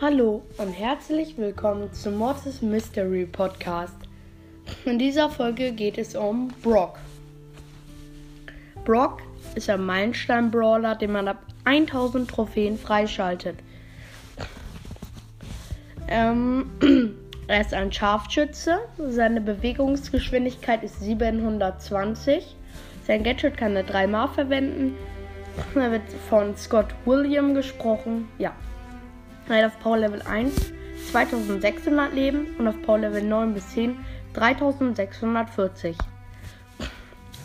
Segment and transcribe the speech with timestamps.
[0.00, 3.96] Hallo und herzlich willkommen zum Mortis Mystery Podcast.
[4.84, 7.00] In dieser Folge geht es um Brock.
[8.84, 9.22] Brock
[9.56, 13.56] ist ein Meilenstein-Brawler, den man ab 1000 Trophäen freischaltet.
[16.06, 16.70] Ähm,
[17.48, 18.78] er ist ein Scharfschütze.
[19.08, 22.54] Seine Bewegungsgeschwindigkeit ist 720.
[23.04, 24.94] Sein Gadget kann er dreimal verwenden.
[25.74, 28.28] Er wird von Scott William gesprochen.
[28.38, 28.54] Ja.
[29.48, 30.72] Hat auf Power Level 1
[31.10, 33.96] 2600 Leben und auf Power Level 9 bis 10
[34.34, 35.96] 3640.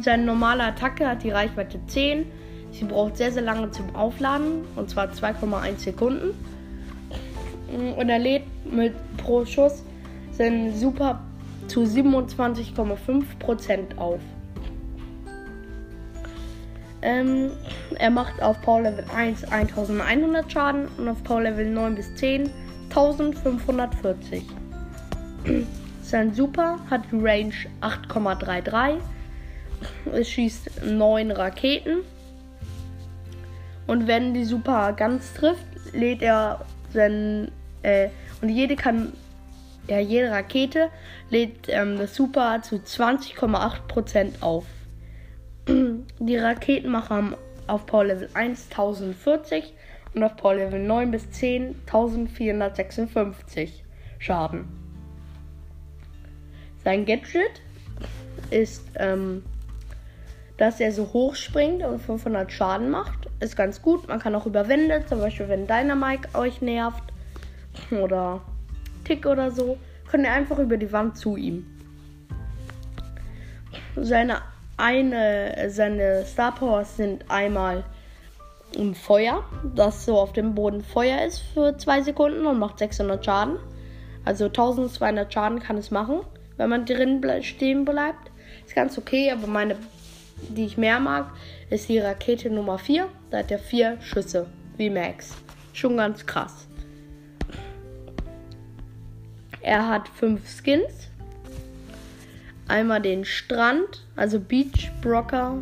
[0.00, 2.26] Seine normale Attacke hat die Reichweite 10.
[2.70, 6.34] Sie braucht sehr, sehr lange zum Aufladen und zwar 2,1 Sekunden.
[7.68, 9.82] Und er lädt mit pro Schuss
[10.30, 11.20] seinen Super
[11.66, 14.20] zu 27,5% auf.
[17.08, 17.52] Ähm,
[17.98, 22.50] er macht auf Power Level 1 1100 Schaden und auf Power Level 9 bis 10
[22.90, 24.44] 1540.
[26.02, 28.98] Sein Super hat Range 8,33.
[30.12, 32.00] Es schießt 9 Raketen.
[33.86, 36.60] Und wenn die Super ganz trifft, lädt er
[36.92, 37.50] sein.
[37.82, 38.08] Äh,
[38.42, 39.14] und jede kann.
[39.88, 40.90] Ja, jede Rakete
[41.30, 44.66] lädt ähm, das Super zu 20,8% auf.
[46.20, 47.36] Die Raketenmacher haben
[47.68, 49.72] auf Power Level 1 1040
[50.14, 53.84] und auf Power Level 9 bis 10 1456
[54.18, 54.66] Schaden.
[56.82, 57.62] Sein Gadget
[58.50, 59.44] ist, ähm,
[60.56, 63.28] dass er so hoch springt und 500 Schaden macht.
[63.38, 64.08] Ist ganz gut.
[64.08, 64.64] Man kann auch über
[65.06, 67.12] zum Beispiel wenn Dynamite euch nervt
[67.92, 68.40] oder
[69.04, 69.78] Tick oder so,
[70.10, 71.64] könnt ihr einfach über die Wand zu ihm.
[73.94, 74.42] Seine
[74.78, 77.84] eine, seine Star Powers sind einmal
[78.76, 83.24] ein Feuer, das so auf dem Boden Feuer ist für zwei Sekunden und macht 600
[83.24, 83.58] Schaden.
[84.24, 86.20] Also 1200 Schaden kann es machen,
[86.56, 88.30] wenn man drin ble stehen bleibt.
[88.66, 89.76] Ist ganz okay, aber meine,
[90.48, 91.32] die ich mehr mag,
[91.70, 93.08] ist die Rakete Nummer 4.
[93.30, 94.46] Da hat er vier Schüsse,
[94.76, 95.34] wie Max.
[95.72, 96.68] Schon ganz krass.
[99.60, 101.07] Er hat fünf Skins.
[102.68, 105.56] Einmal den Strand, also Beach Brocker,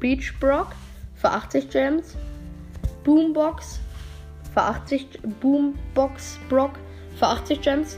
[0.00, 0.74] Beach Brock
[1.14, 2.16] für 80 Gems.
[3.04, 3.80] Boombox
[4.52, 6.72] für 80 Boombox Brock
[7.16, 7.96] für 80 Gems.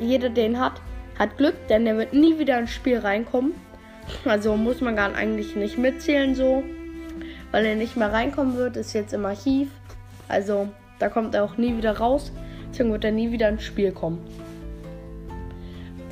[0.00, 0.80] Jeder den hat,
[1.18, 3.52] hat Glück, denn er wird nie wieder ins Spiel reinkommen.
[4.24, 6.64] Also muss man gar eigentlich nicht mitzählen so,
[7.50, 9.68] weil er nicht mehr reinkommen wird, ist jetzt im Archiv.
[10.28, 12.32] Also da kommt er auch nie wieder raus,
[12.70, 14.18] deswegen wird er nie wieder ins Spiel kommen.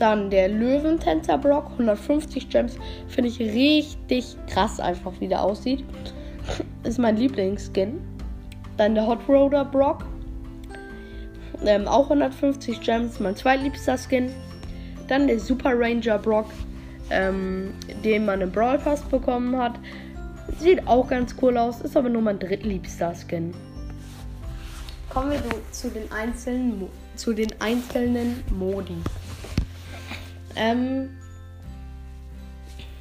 [0.01, 2.77] Dann der Löwentänzer-Block, 150 Gems.
[3.07, 5.85] Finde ich richtig krass einfach, wie der aussieht.
[6.85, 8.01] Ist mein Lieblingsskin.
[8.79, 10.07] Dann der Hot Roder Brock.
[11.67, 14.31] Ähm, auch 150 Gems, mein zweitliebster Skin.
[15.07, 16.47] Dann der Super Ranger Brock,
[17.11, 19.79] ähm, den man im Brawl Pass bekommen hat.
[20.59, 23.53] Sieht auch ganz cool aus, ist aber nur mein drittliebster Skin.
[25.11, 28.97] Kommen wir zu den einzelnen, zu den einzelnen Modi.
[30.57, 31.11] Ähm,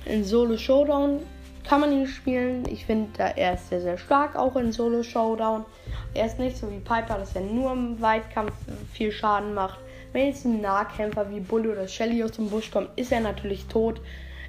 [0.05, 1.19] in Solo Showdown
[1.67, 2.63] kann man ihn spielen.
[2.67, 5.65] Ich finde, er ist sehr, sehr stark, auch in Solo Showdown.
[6.13, 8.53] Er ist nicht so wie Piper, dass er nur im Weitkampf
[8.91, 9.79] viel Schaden macht.
[10.11, 13.65] Wenn jetzt ein Nahkämpfer wie Bully oder Shelly aus dem Busch kommt, ist er natürlich
[13.67, 14.01] tot.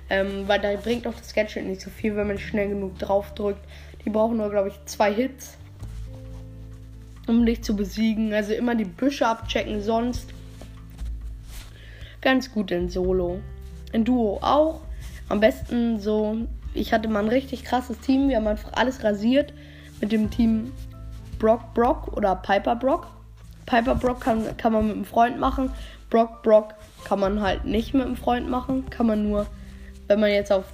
[0.09, 3.35] Ähm, weil da bringt auch das Gadget nicht so viel, wenn man schnell genug drauf
[3.35, 3.65] drückt.
[4.05, 5.59] Die brauchen nur, glaube ich, zwei Hits,
[7.27, 8.33] um dich zu besiegen.
[8.33, 10.33] Also immer die Büsche abchecken, sonst
[12.21, 13.41] ganz gut in Solo.
[13.93, 14.81] In Duo auch.
[15.29, 16.37] Am besten so,
[16.75, 18.29] ich hatte mal ein richtig krasses Team.
[18.29, 19.53] Wir haben einfach alles rasiert
[20.01, 20.73] mit dem Team
[21.39, 23.09] Brock Brock oder Piper Brock.
[23.67, 25.71] Piper Brock kann, kann man mit einem Freund machen.
[26.11, 28.91] Brock Brock kann man halt nicht mit einem Freund machen.
[28.91, 29.47] Kann man nur,
[30.09, 30.65] wenn man jetzt auf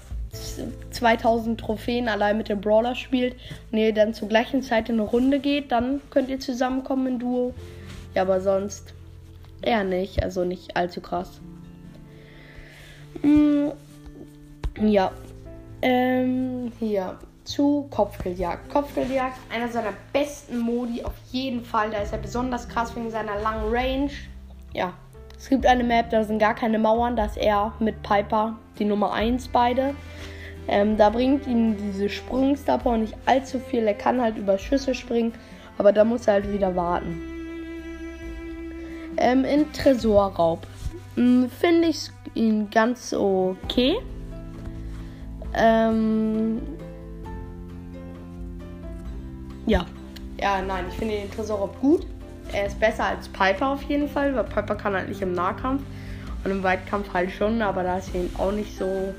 [0.90, 3.36] 2000 Trophäen allein mit dem Brawler spielt
[3.70, 7.18] und ihr dann zur gleichen Zeit in eine Runde geht, dann könnt ihr zusammenkommen in
[7.18, 7.54] Duo.
[8.14, 8.94] Ja, aber sonst
[9.66, 11.40] Eher nicht, also nicht allzu krass.
[13.22, 13.70] Mm,
[14.80, 15.10] ja.
[15.82, 18.70] Ähm, hier zu Kopfgeldjagd.
[18.72, 21.90] Kopfgeldjagd, einer seiner besten Modi auf jeden Fall.
[21.90, 24.10] Da ist er besonders krass wegen seiner langen Range.
[24.72, 24.92] Ja.
[25.36, 27.16] Es gibt eine Map, da sind gar keine Mauern.
[27.16, 29.96] Da ist er mit Piper die Nummer 1 beide.
[30.68, 33.84] Ähm, da bringt ihm diese Sprungstar nicht allzu viel.
[33.84, 35.32] Er kann halt über Schüsse springen,
[35.76, 37.35] aber da muss er halt wieder warten.
[39.18, 40.66] Ähm, in Tresorraub
[41.14, 43.96] hm, finde ich ihn ganz okay.
[45.54, 46.60] Ähm,
[49.66, 49.86] ja.
[50.38, 52.06] Ja, nein, ich finde den Tresorraub gut.
[52.52, 55.82] er ist besser als Piper auf jeden Fall, weil Piper kann halt nicht im Nahkampf
[56.44, 59.14] und im Weitkampf halt schon, aber da ist ihn auch nicht so.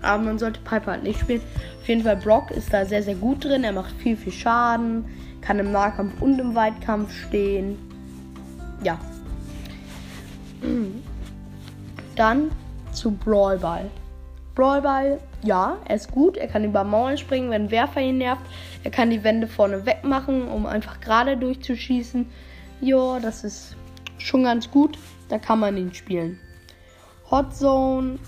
[0.00, 1.42] Aber man sollte Piper halt nicht spielen.
[1.80, 3.62] Auf jeden Fall Brock ist da sehr, sehr gut drin.
[3.62, 5.04] Er macht viel, viel Schaden,
[5.42, 7.78] kann im Nahkampf und im Weitkampf stehen.
[8.82, 8.98] Ja.
[12.16, 12.50] Dann
[12.92, 13.90] zu Brawlball.
[14.54, 16.36] Brawlball, ja, er ist gut.
[16.36, 18.42] Er kann über Mauern springen, wenn Werfer ihn nervt.
[18.84, 22.26] Er kann die Wände vorne wegmachen, um einfach gerade durchzuschießen.
[22.80, 23.76] Ja, das ist
[24.18, 24.98] schon ganz gut.
[25.28, 26.38] Da kann man ihn spielen.
[27.30, 28.18] Hot Zone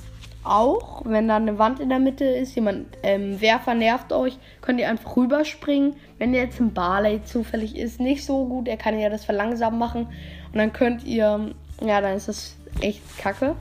[0.45, 4.79] auch, wenn da eine Wand in der Mitte ist, jemand ähm, Werfer nervt euch, könnt
[4.79, 5.97] ihr einfach rüberspringen.
[6.19, 9.79] Wenn der jetzt im Barley zufällig ist, nicht so gut, er kann ja das verlangsamen
[9.79, 10.07] machen
[10.53, 13.57] und dann könnt ihr, ja, dann ist das echt kacke.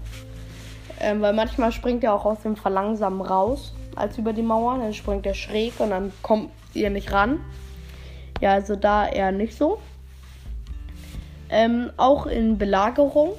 [1.00, 4.94] Ähm, weil manchmal springt er auch aus dem Verlangsamen raus, als über die Mauer, dann
[4.94, 7.40] springt er schräg und dann kommt ihr nicht ran.
[8.42, 9.80] Ja, also da eher nicht so.
[11.50, 13.34] Ähm, auch in Belagerung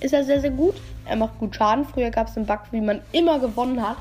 [0.00, 0.74] ist er sehr, sehr gut.
[1.04, 1.84] Er macht gut Schaden.
[1.84, 3.96] Früher gab es einen Bug, wie man immer gewonnen hat.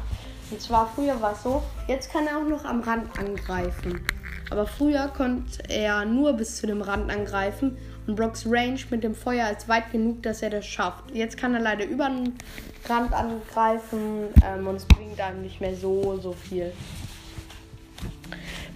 [0.51, 4.05] Und zwar früher war es so, jetzt kann er auch noch am Rand angreifen.
[4.49, 7.77] Aber früher konnte er nur bis zu dem Rand angreifen
[8.09, 11.13] und Brocks Range mit dem Feuer ist weit genug, dass er das schafft.
[11.13, 12.33] Jetzt kann er leider über den
[12.89, 16.73] Rand angreifen ähm, und es bringt einem nicht mehr so, so viel,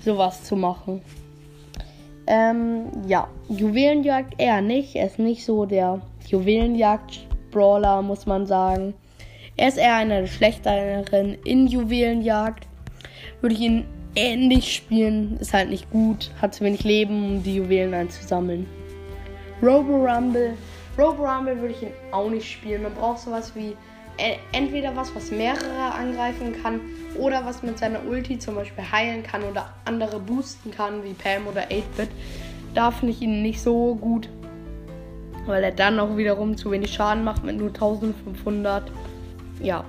[0.05, 1.01] sowas zu machen.
[2.27, 4.95] Ähm, ja, Juwelenjagd eher nicht.
[4.95, 8.93] Er ist nicht so der Juwelenjagd-Brawler, muss man sagen.
[9.57, 12.67] Er ist eher einer der schlechteren in Juwelenjagd.
[13.41, 13.85] Würde ich ihn
[14.15, 18.67] ähnlich spielen, ist halt nicht gut, hat zu wenig Leben, um die Juwelen einzusammeln.
[19.63, 20.57] Robo Rumble.
[20.97, 22.83] Robo Rumble würde ich ihn auch nicht spielen.
[22.83, 23.77] Man braucht sowas wie
[24.17, 26.81] äh, entweder was, was mehrere angreifen kann
[27.17, 31.47] oder was mit seiner Ulti zum Beispiel heilen kann oder andere boosten kann, wie Pam
[31.47, 32.09] oder 8-Bit.
[32.73, 34.27] Da finde ich ihn nicht so gut,
[35.45, 38.91] weil er dann auch wiederum zu wenig Schaden macht mit nur 1500.
[39.61, 39.85] Ja.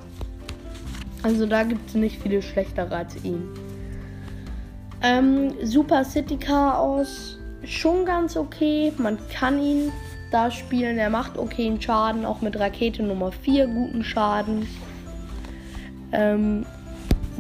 [1.25, 3.49] Also da gibt es nicht viele schlechtere als ihn.
[5.03, 8.93] Ähm, Super City Chaos schon ganz okay.
[8.99, 9.93] Man kann ihn
[10.31, 10.99] da spielen.
[10.99, 14.67] Er macht okayen Schaden, auch mit Rakete Nummer 4 guten Schaden.
[16.13, 16.67] Ähm,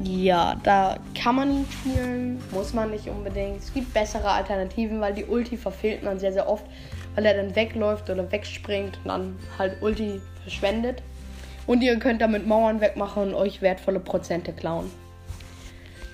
[0.02, 3.60] ja, da kann man ihn spielen, muss man nicht unbedingt.
[3.60, 6.64] Es gibt bessere Alternativen, weil die Ulti verfehlt man sehr, sehr oft,
[7.14, 11.02] weil er dann wegläuft oder wegspringt und dann halt Ulti verschwendet.
[11.66, 14.90] Und ihr könnt damit Mauern wegmachen und euch wertvolle Prozente klauen.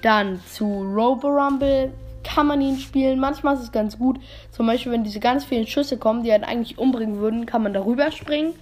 [0.03, 3.19] Dann zu Robo Rumble kann man ihn spielen.
[3.19, 4.21] Manchmal ist es ganz gut.
[4.51, 7.73] Zum Beispiel, wenn diese ganz vielen Schüsse kommen, die einen eigentlich umbringen würden, kann man
[7.73, 8.55] darüber springen.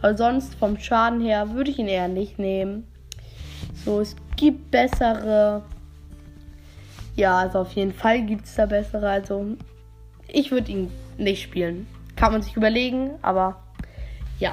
[0.00, 2.86] Aber sonst vom Schaden her würde ich ihn eher nicht nehmen.
[3.84, 5.62] So, es gibt bessere.
[7.16, 9.08] Ja, also auf jeden Fall gibt es da bessere.
[9.08, 9.56] Also
[10.28, 11.86] ich würde ihn nicht spielen.
[12.16, 13.62] Kann man sich überlegen, aber
[14.38, 14.52] ja.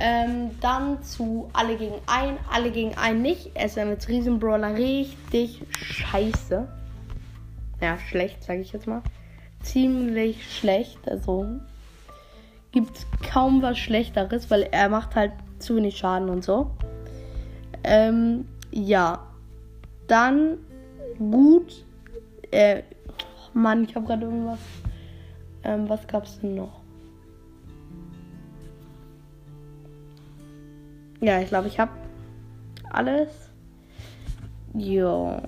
[0.00, 3.56] Ähm, dann zu alle gegen ein, alle gegen ein nicht.
[3.56, 6.66] Ist ja mit Riesenbrawler richtig scheiße
[7.82, 9.02] ja, schlecht, sage ich jetzt mal.
[9.62, 11.08] Ziemlich schlecht.
[11.08, 11.46] Also
[12.70, 16.70] gibt es kaum was Schlechteres, weil er macht halt zu wenig Schaden und so.
[17.84, 19.26] Ähm, ja.
[20.06, 20.58] Dann
[21.18, 21.84] gut.
[22.50, 22.82] Äh,
[23.54, 24.58] Mann, ich habe gerade irgendwas.
[25.64, 26.80] Ähm, was gab's denn noch?
[31.20, 31.92] Ja, ich glaube, ich habe
[32.90, 33.28] alles.
[34.74, 35.40] Jo.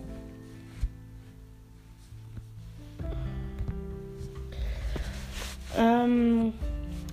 [5.79, 6.53] Ähm,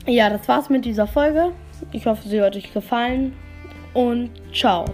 [0.06, 1.52] ja, das war's mit dieser Folge.
[1.92, 3.34] Ich hoffe, sie hat euch gefallen
[3.94, 4.86] und ciao.